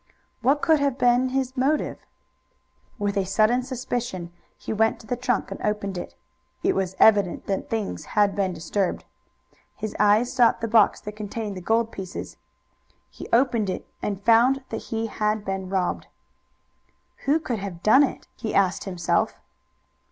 What 0.41 0.63
could 0.63 0.79
have 0.79 0.97
been 0.97 1.29
his 1.29 1.55
motive? 1.55 1.99
With 2.97 3.23
sudden 3.29 3.61
suspicion 3.61 4.33
he 4.57 4.73
went 4.73 4.99
to 4.99 5.05
the 5.05 5.15
trunk 5.15 5.51
and 5.51 5.61
opened 5.61 5.95
it. 5.95 6.15
It 6.63 6.73
was 6.73 6.95
evident 6.97 7.45
that 7.45 7.69
things 7.69 8.05
had 8.17 8.35
been 8.35 8.51
disturbed. 8.51 9.05
His 9.75 9.95
eyes 9.99 10.33
sought 10.33 10.59
the 10.59 10.67
box 10.67 11.01
that 11.01 11.11
contained 11.15 11.55
the 11.55 11.61
gold 11.61 11.91
pieces. 11.91 12.37
He 13.11 13.29
opened 13.31 13.69
it, 13.69 13.87
and 14.01 14.19
found 14.25 14.63
that 14.69 14.85
he 14.89 15.05
had 15.05 15.45
been 15.45 15.69
robbed. 15.69 16.07
"Who 17.25 17.39
could 17.39 17.59
have 17.59 17.83
done 17.83 18.01
it?" 18.01 18.27
he 18.35 18.55
asked 18.55 18.85
himself. 18.85 19.39